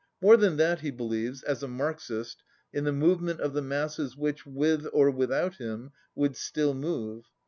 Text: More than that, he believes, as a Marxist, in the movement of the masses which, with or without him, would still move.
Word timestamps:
More 0.19 0.35
than 0.35 0.57
that, 0.57 0.79
he 0.79 0.89
believes, 0.89 1.43
as 1.43 1.61
a 1.61 1.67
Marxist, 1.67 2.41
in 2.73 2.85
the 2.85 2.91
movement 2.91 3.39
of 3.39 3.53
the 3.53 3.61
masses 3.61 4.17
which, 4.17 4.47
with 4.47 4.87
or 4.93 5.11
without 5.11 5.57
him, 5.57 5.91
would 6.15 6.35
still 6.35 6.73
move. 6.73 7.25